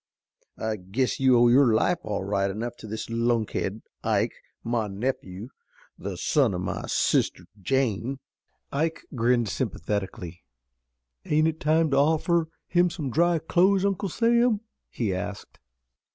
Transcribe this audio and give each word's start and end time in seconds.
I 0.57 0.77
guess 0.77 1.19
you 1.19 1.37
owe 1.37 1.47
your 1.47 1.75
life 1.75 1.99
all 2.01 2.23
right 2.23 2.49
enough 2.49 2.75
to 2.77 2.87
this 2.87 3.07
lunkhead, 3.07 3.83
Ike, 4.03 4.33
my 4.63 4.87
nephew, 4.87 5.49
the 5.95 6.17
son 6.17 6.55
o' 6.55 6.57
my 6.57 6.87
sister 6.87 7.45
Jane." 7.61 8.17
Ike 8.71 9.01
grinned 9.13 9.49
sympathetically. 9.49 10.43
"Ain't 11.23 11.49
it 11.49 11.59
time 11.59 11.91
to 11.91 11.97
offer 11.97 12.47
him 12.67 12.89
some 12.89 13.11
dry 13.11 13.37
clothes, 13.37 13.85
Uncle 13.85 14.09
Sam?" 14.09 14.61
he 14.89 15.13
asked. 15.13 15.59